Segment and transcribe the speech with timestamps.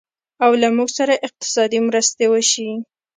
[0.43, 2.69] او له موږ سره اقتصادي مرستې وشي